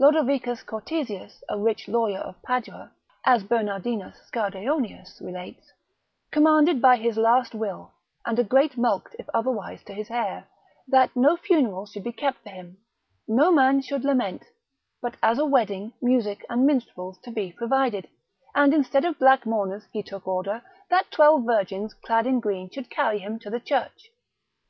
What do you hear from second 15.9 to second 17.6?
music and minstrels to be